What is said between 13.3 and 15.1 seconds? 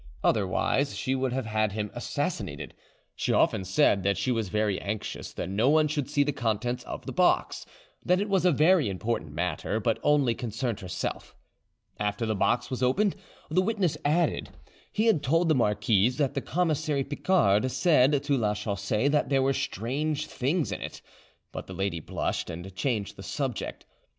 the witness added, he